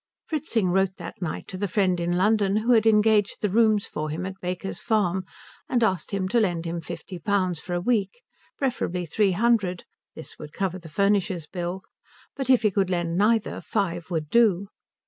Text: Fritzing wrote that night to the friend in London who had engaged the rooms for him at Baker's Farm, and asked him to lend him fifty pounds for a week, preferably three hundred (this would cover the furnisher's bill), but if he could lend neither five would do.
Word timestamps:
Fritzing 0.25 0.71
wrote 0.71 0.95
that 0.97 1.21
night 1.21 1.47
to 1.49 1.59
the 1.59 1.67
friend 1.67 1.99
in 1.99 2.13
London 2.17 2.55
who 2.55 2.71
had 2.71 2.87
engaged 2.87 3.37
the 3.39 3.51
rooms 3.51 3.85
for 3.85 4.09
him 4.09 4.25
at 4.25 4.41
Baker's 4.41 4.79
Farm, 4.79 5.25
and 5.69 5.83
asked 5.83 6.09
him 6.09 6.27
to 6.29 6.39
lend 6.39 6.65
him 6.65 6.81
fifty 6.81 7.19
pounds 7.19 7.59
for 7.59 7.75
a 7.75 7.79
week, 7.81 8.23
preferably 8.57 9.05
three 9.05 9.33
hundred 9.33 9.83
(this 10.15 10.39
would 10.39 10.53
cover 10.53 10.79
the 10.79 10.89
furnisher's 10.89 11.45
bill), 11.45 11.83
but 12.35 12.49
if 12.49 12.63
he 12.63 12.71
could 12.71 12.89
lend 12.89 13.15
neither 13.15 13.61
five 13.61 14.09
would 14.09 14.31
do. 14.31 14.69